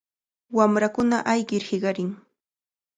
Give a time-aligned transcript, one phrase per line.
[0.59, 2.13] Wamrakuna ayqir hiqarin.